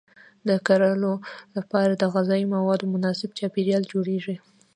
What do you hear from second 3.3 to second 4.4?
چاپیریال جوړیږي.